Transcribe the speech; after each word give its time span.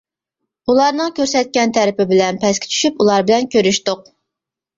ئۇلارنىڭ 0.71 1.11
كۆرسەتكەن 1.19 1.73
تەرىپى 1.79 2.07
بىلەن 2.13 2.41
پەسكە 2.45 2.71
چۈشۈپ 2.73 2.99
ئۇلار 3.05 3.27
بىلەن 3.29 3.47
كۆرۈشتۇق. 3.59 4.03